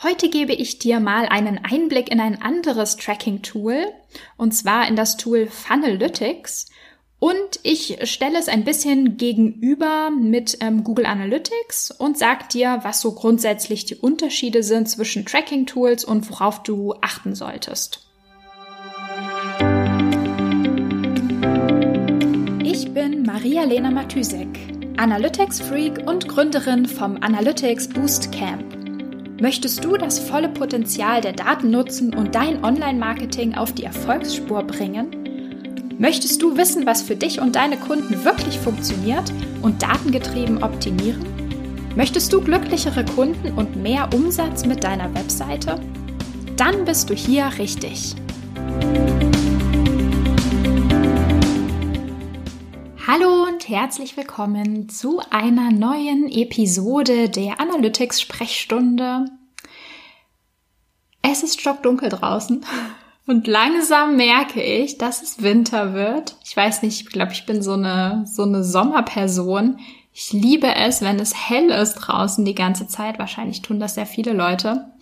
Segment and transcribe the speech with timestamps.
[0.00, 3.84] Heute gebe ich dir mal einen Einblick in ein anderes Tracking-Tool,
[4.36, 6.66] und zwar in das Tool Funnelytics.
[7.18, 13.00] Und ich stelle es ein bisschen gegenüber mit ähm, Google Analytics und sag dir, was
[13.00, 18.06] so grundsätzlich die Unterschiede sind zwischen Tracking-Tools und worauf du achten solltest.
[22.62, 24.60] Ich bin Maria-Lena Matysek,
[24.96, 28.77] Analytics-Freak und Gründerin vom Analytics Boost Camp.
[29.40, 35.94] Möchtest du das volle Potenzial der Daten nutzen und dein Online-Marketing auf die Erfolgsspur bringen?
[35.96, 39.32] Möchtest du wissen, was für dich und deine Kunden wirklich funktioniert
[39.62, 41.24] und datengetrieben optimieren?
[41.94, 45.80] Möchtest du glücklichere Kunden und mehr Umsatz mit deiner Webseite?
[46.56, 48.16] Dann bist du hier richtig.
[53.68, 59.26] Herzlich willkommen zu einer neuen Episode der Analytics Sprechstunde.
[61.20, 62.64] Es ist stockdunkel draußen
[63.26, 66.36] und langsam merke ich, dass es Winter wird.
[66.46, 69.78] Ich weiß nicht, ich glaube, ich bin so eine, so eine Sommerperson.
[70.14, 73.18] Ich liebe es, wenn es hell ist draußen die ganze Zeit.
[73.18, 74.92] Wahrscheinlich tun das sehr viele Leute.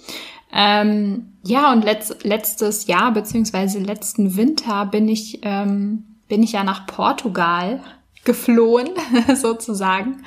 [0.52, 6.64] Ähm, ja, und letzt, letztes Jahr beziehungsweise letzten Winter bin ich ähm, bin ich ja
[6.64, 7.80] nach Portugal
[8.26, 8.90] geflohen
[9.34, 10.22] sozusagen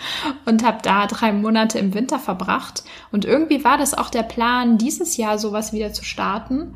[0.45, 2.83] und habe da drei Monate im Winter verbracht.
[3.11, 6.73] Und irgendwie war das auch der Plan, dieses Jahr sowas wieder zu starten.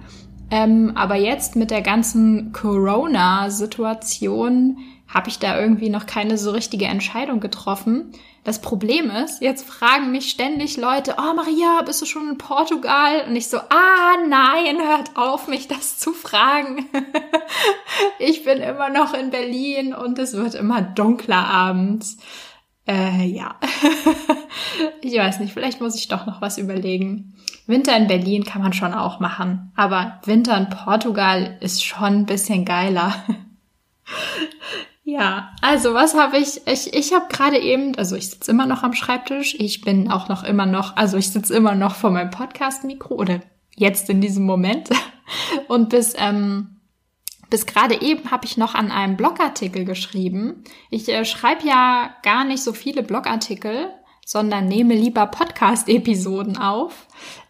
[0.51, 6.85] Ähm, aber jetzt mit der ganzen Corona-Situation habe ich da irgendwie noch keine so richtige
[6.85, 8.11] Entscheidung getroffen.
[8.43, 13.23] Das Problem ist, jetzt fragen mich ständig Leute, oh Maria, bist du schon in Portugal?
[13.27, 16.89] Und ich so, ah nein, hört auf, mich das zu fragen.
[18.19, 22.17] ich bin immer noch in Berlin und es wird immer dunkler abends.
[22.87, 23.55] Äh, ja.
[25.01, 27.35] ich weiß nicht, vielleicht muss ich doch noch was überlegen.
[27.65, 32.25] Winter in Berlin kann man schon auch machen, aber Winter in Portugal ist schon ein
[32.25, 33.13] bisschen geiler.
[35.05, 36.65] Ja, also was habe ich?
[36.65, 39.55] Ich, ich habe gerade eben, also ich sitze immer noch am Schreibtisch.
[39.59, 43.41] Ich bin auch noch immer noch, also ich sitze immer noch vor meinem Podcast-Mikro oder
[43.75, 44.89] jetzt in diesem Moment.
[45.67, 46.72] Und bis, ähm,
[47.53, 50.63] bis gerade eben habe ich noch an einem Blogartikel geschrieben.
[50.89, 53.91] Ich äh, schreibe ja gar nicht so viele Blogartikel,
[54.25, 57.05] sondern nehme lieber Podcast-Episoden auf.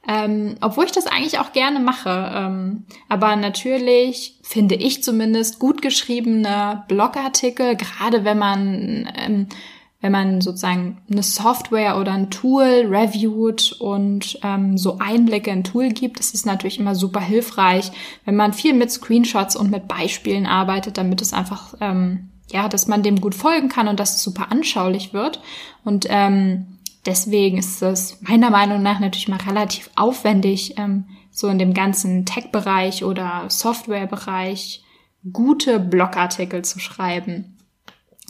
[0.05, 2.33] Ähm, obwohl ich das eigentlich auch gerne mache.
[2.35, 9.47] Ähm, aber natürlich finde ich zumindest gut geschriebene Blogartikel, gerade wenn man, ähm,
[10.03, 15.89] wenn man sozusagen eine Software oder ein Tool reviewt und ähm, so Einblicke in Tool
[15.89, 17.89] gibt, das ist natürlich immer super hilfreich,
[18.25, 22.87] wenn man viel mit Screenshots und mit Beispielen arbeitet, damit es einfach ähm, ja, dass
[22.87, 25.41] man dem gut folgen kann und dass es super anschaulich wird.
[25.85, 31.59] Und ähm, deswegen ist es meiner Meinung nach natürlich mal relativ aufwendig, ähm, so in
[31.59, 34.83] dem ganzen Tech-Bereich oder Software-Bereich
[35.31, 37.57] gute Blogartikel zu schreiben.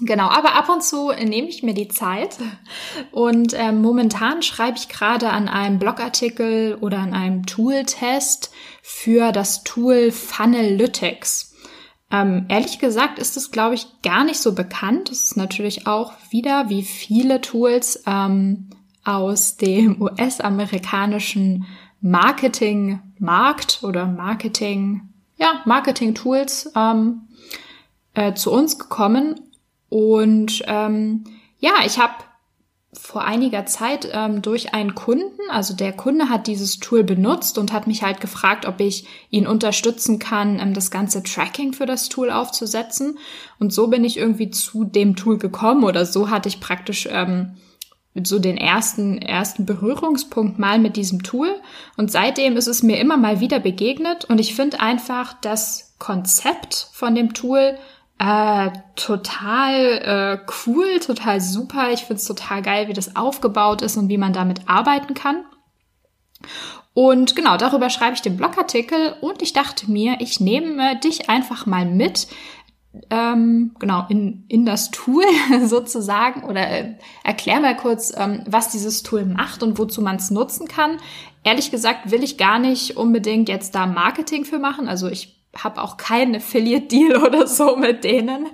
[0.02, 2.38] Genau, aber ab und zu nehme ich mir die Zeit
[3.12, 8.52] und ähm, momentan schreibe ich gerade an einem Blogartikel oder an einem Tool-Test
[8.82, 11.54] für das Tool Funnelytics.
[12.10, 15.12] Ähm, ehrlich gesagt ist es, glaube ich, gar nicht so bekannt.
[15.12, 18.72] Es ist natürlich auch wieder, wie viele Tools ähm,
[19.04, 21.66] aus dem US-amerikanischen
[22.02, 27.28] Marketing-Markt oder Marketing, ja, Marketing-Tools ähm,
[28.16, 29.40] äh, zu uns gekommen.
[29.94, 31.24] Und ähm,
[31.60, 32.14] ja, ich habe
[32.94, 37.72] vor einiger Zeit ähm, durch einen Kunden, also der Kunde hat dieses Tool benutzt und
[37.72, 42.10] hat mich halt gefragt, ob ich ihn unterstützen kann, ähm, das ganze Tracking für das
[42.10, 43.20] Tool aufzusetzen.
[43.60, 47.54] Und so bin ich irgendwie zu dem Tool gekommen oder so hatte ich praktisch ähm,
[48.16, 51.54] so den ersten, ersten Berührungspunkt mal mit diesem Tool.
[51.98, 56.88] Und seitdem ist es mir immer mal wieder begegnet und ich finde einfach das Konzept
[56.94, 57.78] von dem Tool
[58.20, 59.74] äh, total
[60.46, 61.92] äh, cool, total super.
[61.92, 65.44] Ich finde es total geil, wie das aufgebaut ist und wie man damit arbeiten kann.
[66.94, 71.66] Und genau, darüber schreibe ich den Blogartikel und ich dachte mir, ich nehme dich einfach
[71.66, 72.28] mal mit,
[73.10, 75.24] ähm, genau, in, in das Tool
[75.64, 80.30] sozusagen oder äh, erklär mal kurz, ähm, was dieses Tool macht und wozu man es
[80.30, 80.98] nutzen kann.
[81.44, 84.88] Ehrlich gesagt will ich gar nicht unbedingt jetzt da Marketing für machen.
[84.88, 88.48] Also ich habe auch keinen Affiliate-Deal oder so mit denen,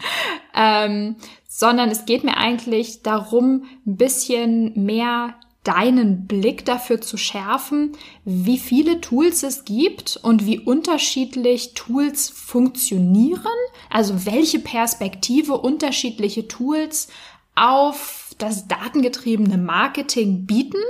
[0.56, 1.16] ähm,
[1.48, 7.92] sondern es geht mir eigentlich darum, ein bisschen mehr deinen Blick dafür zu schärfen,
[8.24, 13.44] wie viele Tools es gibt und wie unterschiedlich Tools funktionieren,
[13.90, 17.10] also welche Perspektive unterschiedliche Tools
[17.56, 20.81] auf das datengetriebene Marketing bieten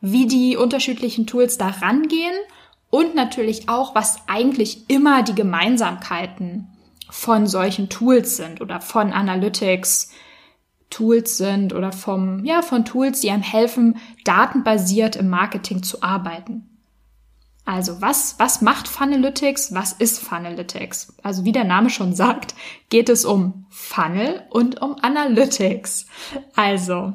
[0.00, 2.34] wie die unterschiedlichen Tools da rangehen
[2.96, 6.68] und natürlich auch, was eigentlich immer die Gemeinsamkeiten
[7.10, 10.12] von solchen Tools sind oder von Analytics
[10.88, 16.70] Tools sind oder vom, ja, von Tools, die einem helfen, datenbasiert im Marketing zu arbeiten.
[17.66, 19.74] Also was, was macht Funnelytics?
[19.74, 21.18] Was ist Funnelytics?
[21.22, 22.54] Also wie der Name schon sagt,
[22.88, 26.06] geht es um Funnel und um Analytics.
[26.54, 27.12] Also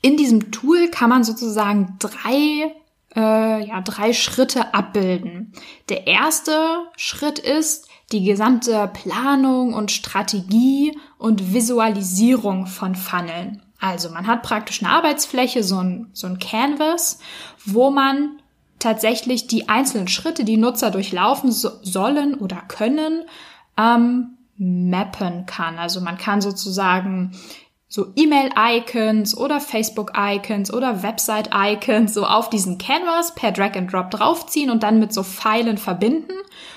[0.00, 2.72] in diesem Tool kann man sozusagen drei
[3.14, 5.52] äh, ja, drei Schritte abbilden.
[5.88, 13.62] Der erste Schritt ist die gesamte Planung und Strategie und Visualisierung von Funneln.
[13.80, 17.18] Also man hat praktisch eine Arbeitsfläche, so ein, so ein Canvas,
[17.64, 18.38] wo man
[18.78, 23.24] tatsächlich die einzelnen Schritte, die Nutzer durchlaufen so, sollen oder können,
[23.76, 25.78] ähm, mappen kann.
[25.78, 27.32] Also man kann sozusagen
[27.92, 34.70] so E-Mail-Icons oder Facebook-Icons oder Website-Icons so auf diesen Canvas per Drag and Drop draufziehen
[34.70, 36.32] und dann mit so Pfeilen verbinden,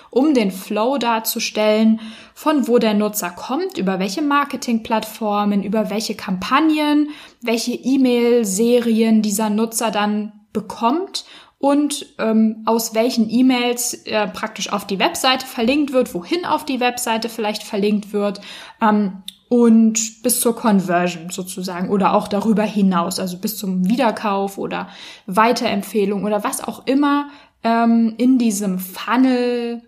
[0.09, 2.01] um den Flow darzustellen,
[2.33, 9.91] von wo der Nutzer kommt, über welche Marketing-Plattformen, über welche Kampagnen, welche E-Mail-Serien dieser Nutzer
[9.91, 11.23] dann bekommt
[11.59, 16.81] und ähm, aus welchen E-Mails äh, praktisch auf die Webseite verlinkt wird, wohin auf die
[16.81, 18.41] Webseite vielleicht verlinkt wird
[18.81, 19.23] ähm,
[19.55, 24.89] und bis zur Conversion sozusagen oder auch darüber hinaus, also bis zum Wiederkauf oder
[25.27, 27.29] Weiterempfehlung oder was auch immer
[27.63, 29.81] ähm, in diesem Funnel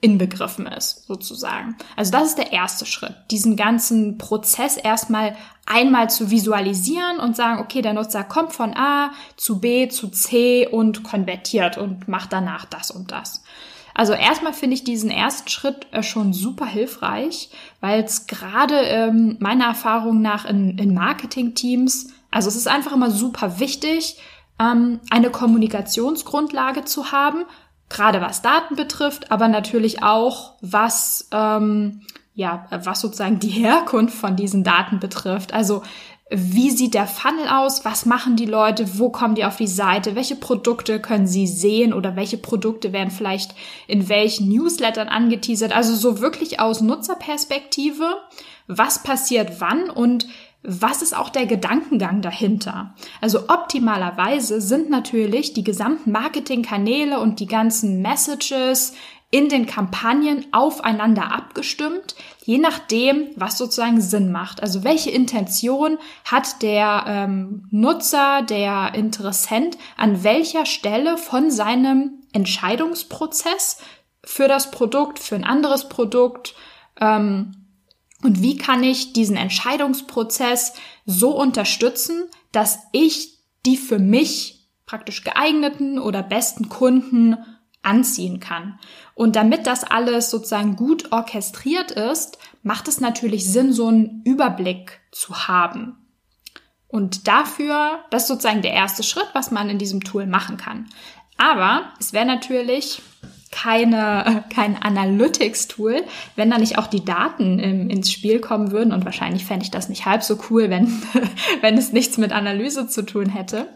[0.00, 1.76] inbegriffen ist, sozusagen.
[1.96, 5.36] Also das ist der erste Schritt, diesen ganzen Prozess erstmal
[5.66, 10.66] einmal zu visualisieren und sagen, okay, der Nutzer kommt von A zu B zu C
[10.66, 13.42] und konvertiert und macht danach das und das.
[13.96, 17.48] Also erstmal finde ich diesen ersten Schritt äh, schon super hilfreich,
[17.80, 23.10] weil es gerade ähm, meiner Erfahrung nach in, in Marketing-Teams, also es ist einfach immer
[23.10, 24.18] super wichtig,
[24.60, 27.46] ähm, eine Kommunikationsgrundlage zu haben,
[27.88, 32.02] gerade was Daten betrifft, aber natürlich auch was ähm,
[32.34, 35.54] ja was sozusagen die Herkunft von diesen Daten betrifft.
[35.54, 35.82] Also
[36.28, 37.84] wie sieht der Funnel aus?
[37.84, 38.98] Was machen die Leute?
[38.98, 40.16] Wo kommen die auf die Seite?
[40.16, 43.54] Welche Produkte können sie sehen oder welche Produkte werden vielleicht
[43.86, 45.74] in welchen Newslettern angeteasert?
[45.74, 48.16] Also so wirklich aus Nutzerperspektive.
[48.66, 50.26] Was passiert wann und
[50.68, 52.92] was ist auch der Gedankengang dahinter?
[53.20, 58.94] Also optimalerweise sind natürlich die gesamten Marketingkanäle und die ganzen Messages,
[59.30, 62.14] in den Kampagnen aufeinander abgestimmt,
[62.44, 64.62] je nachdem, was sozusagen Sinn macht.
[64.62, 73.78] Also welche Intention hat der ähm, Nutzer, der Interessent an welcher Stelle von seinem Entscheidungsprozess
[74.24, 76.54] für das Produkt, für ein anderes Produkt
[77.00, 77.66] ähm,
[78.22, 80.74] und wie kann ich diesen Entscheidungsprozess
[81.04, 87.36] so unterstützen, dass ich die für mich praktisch geeigneten oder besten Kunden
[87.86, 88.78] anziehen kann.
[89.14, 95.00] Und damit das alles sozusagen gut orchestriert ist, macht es natürlich Sinn, so einen Überblick
[95.12, 95.96] zu haben.
[96.88, 100.86] Und dafür, das ist sozusagen der erste Schritt, was man in diesem Tool machen kann.
[101.36, 103.02] Aber es wäre natürlich
[103.50, 106.04] keine, kein Analytics-Tool,
[106.36, 108.92] wenn da nicht auch die Daten im, ins Spiel kommen würden.
[108.92, 110.86] Und wahrscheinlich fände ich das nicht halb so cool, wenn,
[111.60, 113.68] wenn es nichts mit Analyse zu tun hätte.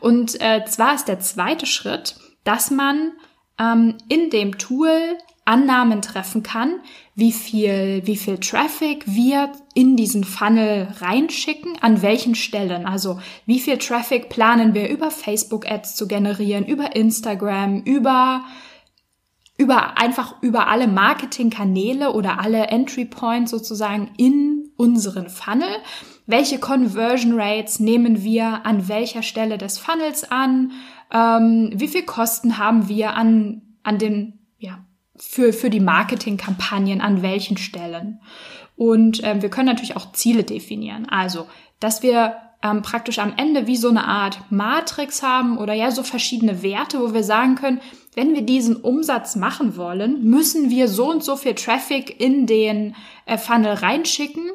[0.00, 3.12] Und äh, zwar ist der zweite Schritt, dass man
[3.58, 6.80] ähm, in dem Tool Annahmen treffen kann,
[7.14, 12.84] wie viel, wie viel Traffic wir in diesen Funnel reinschicken, an welchen Stellen.
[12.84, 18.42] Also wie viel Traffic planen wir über Facebook Ads zu generieren, über Instagram, über
[19.56, 25.68] über einfach über alle Marketingkanäle oder alle Entry Points sozusagen in unseren Funnel.
[26.28, 30.70] Welche Conversion Rates nehmen wir an welcher Stelle des Funnels an?
[31.12, 34.84] ähm, wie viel Kosten haben wir an, an den, ja,
[35.16, 38.20] für, für die Marketingkampagnen, an welchen Stellen.
[38.76, 41.08] Und ähm, wir können natürlich auch Ziele definieren.
[41.08, 41.46] Also,
[41.80, 46.02] dass wir ähm, praktisch am Ende wie so eine Art Matrix haben oder ja so
[46.02, 47.80] verschiedene Werte, wo wir sagen können,
[48.14, 52.94] wenn wir diesen Umsatz machen wollen, müssen wir so und so viel Traffic in den
[53.26, 54.50] äh, Funnel reinschicken,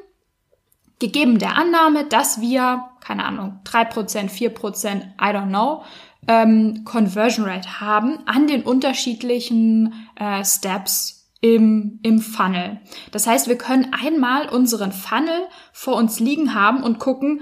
[1.04, 5.84] gegeben der Annahme, dass wir, keine Ahnung, drei Prozent, vier Prozent, I don't know,
[6.30, 12.80] ähm, Conversion Rate haben an den unterschiedlichen äh, Steps im, im Funnel.
[13.12, 17.42] Das heißt, wir können einmal unseren Funnel vor uns liegen haben und gucken,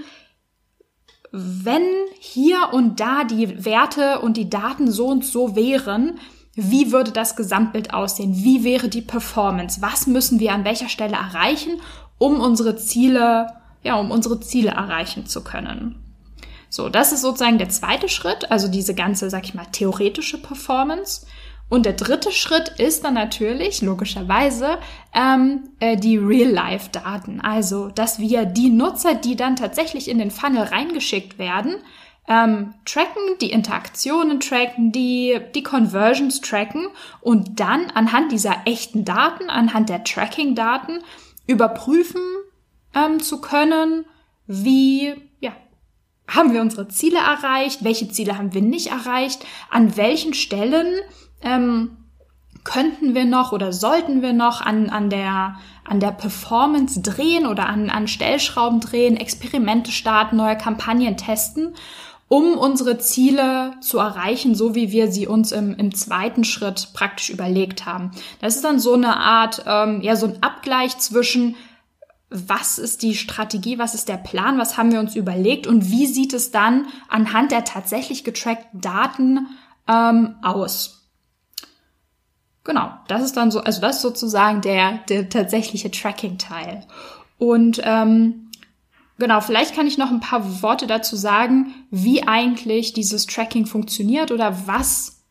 [1.32, 1.86] wenn
[2.20, 6.20] hier und da die Werte und die Daten so und so wären,
[6.56, 8.44] wie würde das Gesamtbild aussehen?
[8.44, 9.82] Wie wäre die Performance?
[9.82, 11.80] Was müssen wir an welcher Stelle erreichen,
[12.22, 13.48] um unsere Ziele,
[13.82, 15.96] ja, um unsere Ziele erreichen zu können?
[16.70, 21.26] So, das ist sozusagen der zweite Schritt, also diese ganze, sag ich mal, theoretische Performance.
[21.68, 24.78] Und der dritte Schritt ist dann natürlich, logischerweise,
[25.16, 27.42] ähm, äh, die Real-Life-Daten.
[27.42, 31.78] Also, dass wir die Nutzer, die dann tatsächlich in den Funnel reingeschickt werden,
[32.28, 36.88] ähm, tracken, die Interaktionen tracken, die, die Conversions tracken
[37.20, 41.00] und dann anhand dieser echten Daten, anhand der Tracking-Daten
[41.52, 42.22] überprüfen
[42.94, 44.06] ähm, zu können,
[44.48, 45.52] wie, ja,
[46.28, 50.96] haben wir unsere Ziele erreicht, welche Ziele haben wir nicht erreicht, an welchen Stellen
[51.42, 51.98] ähm,
[52.64, 57.68] könnten wir noch oder sollten wir noch an, an, der, an der Performance drehen oder
[57.68, 61.74] an, an Stellschrauben drehen, Experimente starten, neue Kampagnen testen,
[62.32, 67.30] um unsere Ziele zu erreichen, so wie wir sie uns im, im zweiten Schritt praktisch
[67.30, 68.12] überlegt haben.
[68.40, 71.58] Das ist dann so eine Art, ähm, ja, so ein Abgleich zwischen
[72.30, 76.06] was ist die Strategie, was ist der Plan, was haben wir uns überlegt und wie
[76.06, 79.48] sieht es dann anhand der tatsächlich getrackten Daten
[79.90, 81.10] ähm, aus.
[82.64, 86.88] Genau, das ist dann so, also das ist sozusagen der, der tatsächliche Tracking-Teil.
[87.38, 88.51] Und ähm,
[89.22, 94.32] genau, vielleicht kann ich noch ein paar Worte dazu sagen, wie eigentlich dieses Tracking funktioniert
[94.32, 95.24] oder was,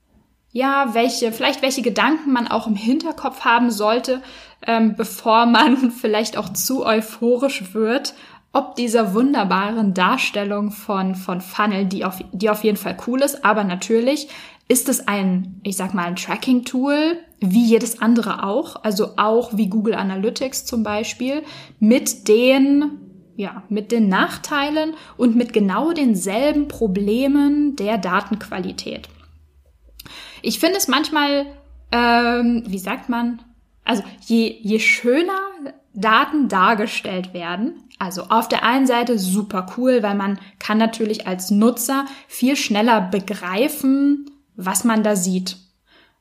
[0.53, 4.23] ja, welche, vielleicht welche Gedanken man auch im Hinterkopf haben sollte,
[4.67, 8.15] ähm, bevor man vielleicht auch zu euphorisch wird,
[8.53, 13.45] ob dieser wunderbaren Darstellung von, von Funnel, die auf, die auf jeden Fall cool ist,
[13.45, 14.29] aber natürlich
[14.69, 19.69] ist es ein, ich sag mal, ein Tracking-Tool, wie jedes andere auch, also auch wie
[19.69, 21.43] Google Analytics zum Beispiel,
[21.81, 23.10] mit den,
[23.41, 29.09] ja, mit den Nachteilen und mit genau denselben Problemen der Datenqualität.
[30.43, 31.47] Ich finde es manchmal,
[31.91, 33.41] ähm, wie sagt man,
[33.83, 35.41] also je, je schöner
[35.95, 41.51] Daten dargestellt werden, also auf der einen Seite super cool, weil man kann natürlich als
[41.51, 45.57] Nutzer viel schneller begreifen, was man da sieht.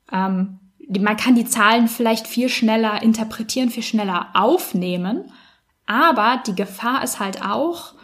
[0.09, 5.25] Ähm, man kann die Zahlen vielleicht viel schneller interpretieren, viel schneller aufnehmen.
[5.89, 7.95] Aber die Gefahr ist halt auch,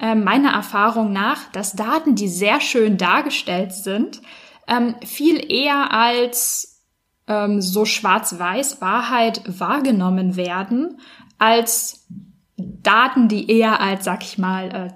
[0.00, 4.20] äh, meiner Erfahrung nach, dass Daten, die sehr schön dargestellt sind,
[4.66, 6.84] ähm, viel eher als
[7.28, 10.98] ähm, so schwarz-weiß Wahrheit wahrgenommen werden,
[11.38, 12.08] als
[12.56, 14.90] Daten, die eher als, sag ich mal,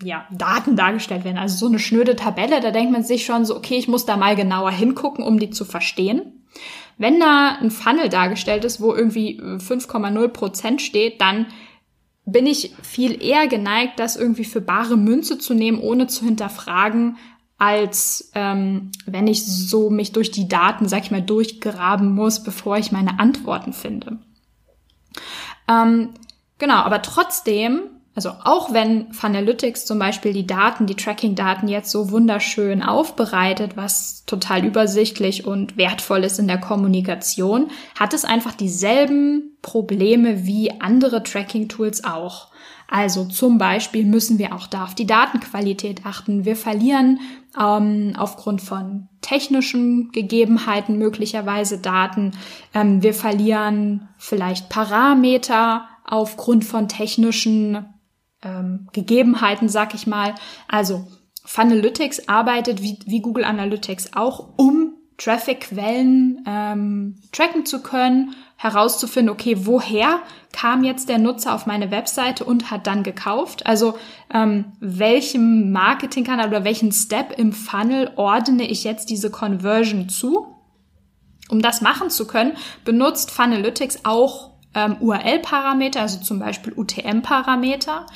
[0.00, 1.38] äh, ja, Daten dargestellt werden.
[1.38, 4.16] Also so eine schnöde Tabelle, da denkt man sich schon so, okay, ich muss da
[4.16, 6.44] mal genauer hingucken, um die zu verstehen.
[6.96, 11.46] Wenn da ein Funnel dargestellt ist, wo irgendwie 5,0 Prozent steht, dann
[12.32, 17.16] bin ich viel eher geneigt, das irgendwie für bare Münze zu nehmen, ohne zu hinterfragen,
[17.56, 22.76] als ähm, wenn ich so mich durch die Daten, sag ich mal, durchgraben muss, bevor
[22.76, 24.18] ich meine Antworten finde.
[25.66, 26.10] Ähm,
[26.58, 27.80] genau, aber trotzdem
[28.18, 34.24] also auch wenn Funalytics zum Beispiel die Daten, die Tracking-Daten jetzt so wunderschön aufbereitet, was
[34.26, 41.22] total übersichtlich und wertvoll ist in der Kommunikation, hat es einfach dieselben Probleme wie andere
[41.22, 42.48] Tracking-Tools auch.
[42.88, 46.44] Also zum Beispiel müssen wir auch da auf die Datenqualität achten.
[46.44, 47.20] Wir verlieren
[47.56, 52.32] ähm, aufgrund von technischen Gegebenheiten möglicherweise Daten.
[52.74, 57.94] Ähm, wir verlieren vielleicht Parameter aufgrund von technischen
[58.42, 60.34] ähm, Gegebenheiten, sag ich mal.
[60.68, 61.06] Also
[61.44, 69.66] Funalytics arbeitet wie, wie Google Analytics auch, um Traffic-Quellen ähm, tracken zu können, herauszufinden, okay,
[69.66, 70.20] woher
[70.52, 73.66] kam jetzt der Nutzer auf meine Webseite und hat dann gekauft?
[73.66, 73.98] Also
[74.32, 80.54] ähm, welchem Marketingkanal oder welchen Step im Funnel ordne ich jetzt diese Conversion zu?
[81.48, 88.06] Um das machen zu können, benutzt Funalytics auch ähm, URL-Parameter, also zum Beispiel UTM-Parameter,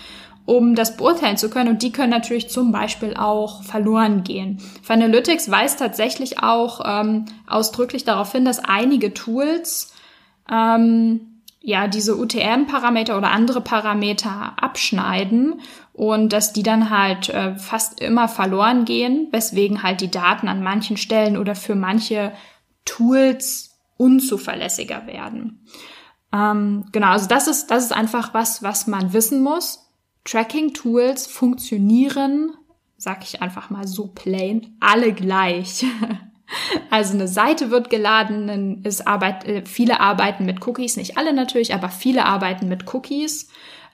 [0.44, 1.70] um das beurteilen zu können.
[1.70, 4.58] Und die können natürlich zum Beispiel auch verloren gehen.
[4.82, 9.92] Funalytics weist tatsächlich auch ähm, ausdrücklich darauf hin, dass einige Tools
[10.50, 15.60] ähm, ja diese UTM-Parameter oder andere Parameter abschneiden
[15.92, 20.62] und dass die dann halt äh, fast immer verloren gehen, weswegen halt die Daten an
[20.62, 22.32] manchen Stellen oder für manche
[22.84, 25.64] Tools unzuverlässiger werden.
[26.32, 29.90] Ähm, genau, also das ist, das ist einfach was, was man wissen muss.
[30.24, 32.54] Tracking-Tools funktionieren,
[32.96, 35.84] sag ich einfach mal so plain, alle gleich.
[36.90, 41.72] Also eine Seite wird geladen, es arbeit, äh, viele arbeiten mit Cookies, nicht alle natürlich,
[41.72, 43.48] aber viele arbeiten mit Cookies.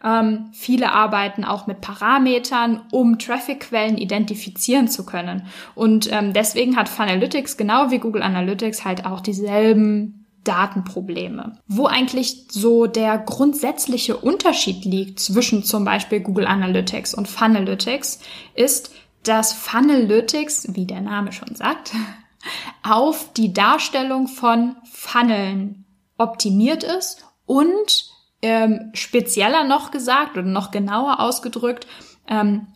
[0.04, 5.46] Ähm, viele arbeiten auch mit Parametern, um Traffic-Quellen identifizieren zu können.
[5.76, 10.17] Und ähm, deswegen hat Funalytics genau wie Google Analytics halt auch dieselben
[10.48, 11.58] Datenprobleme.
[11.66, 18.20] Wo eigentlich so der grundsätzliche Unterschied liegt zwischen zum Beispiel Google Analytics und Funalytics,
[18.54, 18.92] ist,
[19.24, 21.92] dass Funnelytics, wie der Name schon sagt,
[22.82, 25.84] auf die Darstellung von Funneln
[26.16, 31.86] optimiert ist und ähm, spezieller noch gesagt oder noch genauer ausgedrückt,
[32.26, 32.68] ähm,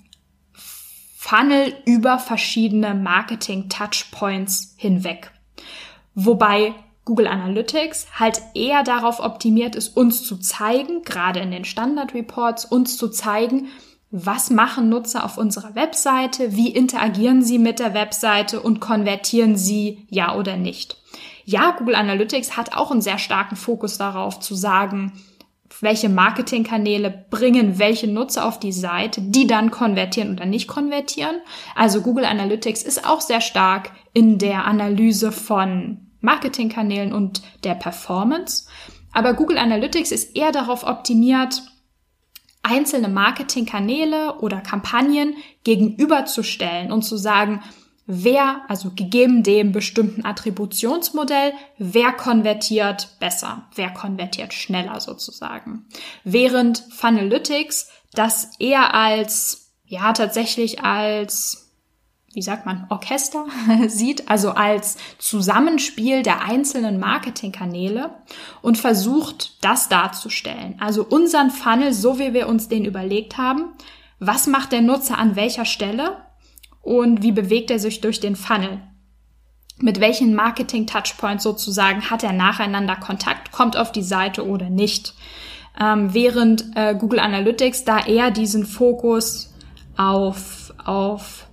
[1.17, 5.31] Funnel über verschiedene Marketing-Touchpoints hinweg.
[6.15, 6.75] Wobei
[7.05, 12.65] Google Analytics halt eher darauf optimiert ist, uns zu zeigen, gerade in den Standard Reports,
[12.65, 13.69] uns zu zeigen,
[14.11, 20.07] was machen Nutzer auf unserer Webseite, wie interagieren sie mit der Webseite und konvertieren sie
[20.11, 20.99] ja oder nicht.
[21.45, 25.13] Ja, Google Analytics hat auch einen sehr starken Fokus darauf zu sagen,
[25.81, 31.37] welche Marketingkanäle bringen welche Nutzer auf die Seite, die dann konvertieren oder nicht konvertieren.
[31.75, 38.67] Also Google Analytics ist auch sehr stark in der Analyse von Marketingkanälen und der Performance.
[39.13, 41.63] Aber Google Analytics ist eher darauf optimiert,
[42.63, 47.63] einzelne Marketingkanäle oder Kampagnen gegenüberzustellen und zu sagen,
[48.07, 55.87] wer, also gegeben dem bestimmten Attributionsmodell, wer konvertiert besser, wer konvertiert schneller sozusagen.
[56.25, 61.62] Während Funnelytics das eher als, ja, tatsächlich als
[62.35, 63.47] wie sagt man, Orchester
[63.89, 68.11] sieht, also als Zusammenspiel der einzelnen Marketingkanäle
[68.63, 70.77] und versucht, das darzustellen.
[70.81, 73.73] Also unseren Funnel, so wie wir uns den überlegt haben,
[74.19, 76.17] was macht der Nutzer an welcher Stelle
[76.81, 78.81] und wie bewegt er sich durch den Funnel.
[79.79, 85.15] Mit welchen Marketing-Touchpoints sozusagen hat er nacheinander Kontakt, kommt auf die Seite oder nicht.
[85.81, 89.53] Ähm, während äh, Google Analytics da eher diesen Fokus
[89.97, 91.49] auf, auf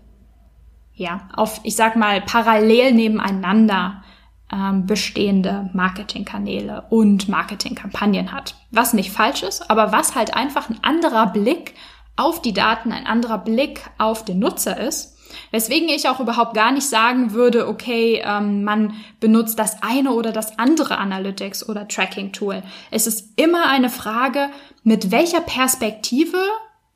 [0.99, 4.03] ja, auf, ich sag mal, parallel nebeneinander
[4.51, 8.55] ähm, bestehende Marketingkanäle und Marketingkampagnen hat.
[8.69, 11.73] Was nicht falsch ist, aber was halt einfach ein anderer Blick
[12.17, 15.15] auf die Daten, ein anderer Blick auf den Nutzer ist.
[15.51, 20.33] Weswegen ich auch überhaupt gar nicht sagen würde, okay, ähm, man benutzt das eine oder
[20.33, 22.61] das andere Analytics oder Tracking-Tool.
[22.91, 24.49] Es ist immer eine Frage,
[24.83, 26.39] mit welcher Perspektive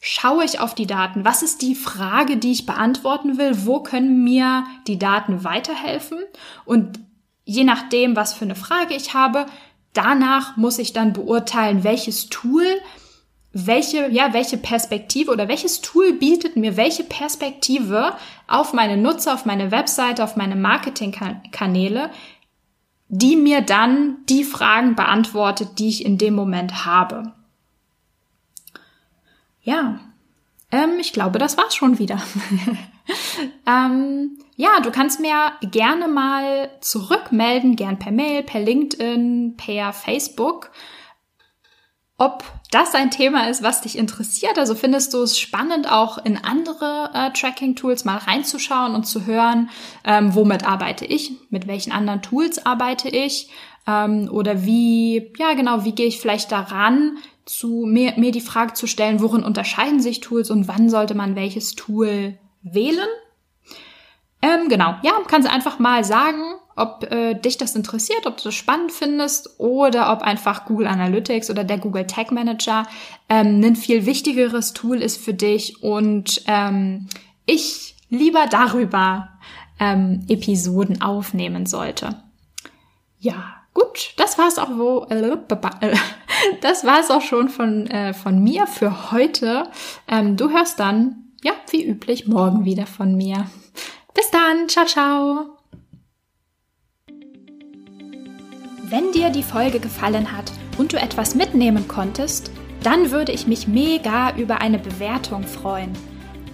[0.05, 1.23] schaue ich auf die Daten?
[1.23, 3.65] Was ist die Frage, die ich beantworten will?
[3.65, 6.17] Wo können mir die Daten weiterhelfen?
[6.65, 6.99] Und
[7.45, 9.45] je nachdem, was für eine Frage ich habe,
[9.93, 12.65] danach muss ich dann beurteilen, welches Tool,
[13.53, 18.13] welche, ja, welche Perspektive oder welches Tool bietet mir welche Perspektive
[18.47, 22.09] auf meine Nutzer, auf meine Webseite, auf meine Marketingkanäle,
[23.07, 27.31] die mir dann die Fragen beantwortet, die ich in dem Moment habe.
[29.63, 29.99] Ja,
[30.71, 32.21] ähm, ich glaube, das war's schon wieder.
[33.67, 40.71] ähm, ja, du kannst mir gerne mal zurückmelden, gern per Mail, per LinkedIn, per Facebook,
[42.17, 44.57] ob das ein Thema ist, was dich interessiert.
[44.57, 49.69] Also findest du es spannend, auch in andere äh, Tracking-Tools mal reinzuschauen und zu hören,
[50.03, 53.49] ähm, womit arbeite ich, mit welchen anderen Tools arbeite ich
[53.87, 58.73] ähm, oder wie, ja genau, wie gehe ich vielleicht daran, zu mir, mir die Frage
[58.73, 63.07] zu stellen, worin unterscheiden sich Tools und wann sollte man welches Tool wählen.
[64.41, 66.41] Ähm, genau, ja, kannst einfach mal sagen,
[66.75, 71.49] ob äh, dich das interessiert, ob du das spannend findest oder ob einfach Google Analytics
[71.49, 72.87] oder der Google Tag Manager
[73.29, 77.07] ähm, ein viel wichtigeres Tool ist für dich und ähm,
[77.45, 79.29] ich lieber darüber
[79.79, 82.21] ähm, Episoden aufnehmen sollte.
[83.19, 85.05] Ja, Gut, das war's auch wo.
[85.09, 85.95] Äh,
[86.61, 89.67] das war's auch schon von äh, von mir für heute.
[90.07, 93.47] Ähm, du hörst dann, ja, wie üblich, morgen wieder von mir.
[94.13, 95.57] Bis dann, ciao, ciao.
[98.83, 102.51] Wenn dir die Folge gefallen hat und du etwas mitnehmen konntest,
[102.83, 105.93] dann würde ich mich mega über eine Bewertung freuen.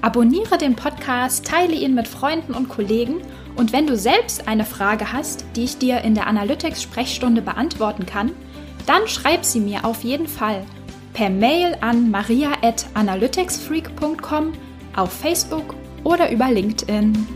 [0.02, 3.22] Abonniere den Podcast, teile ihn mit Freunden und Kollegen
[3.58, 8.32] und wenn du selbst eine Frage hast, die ich dir in der Analytics-Sprechstunde beantworten kann,
[8.86, 10.64] dann schreib sie mir auf jeden Fall
[11.14, 14.54] per Mail an maria.analyticsfreak.com,
[14.96, 17.28] auf Facebook oder über LinkedIn.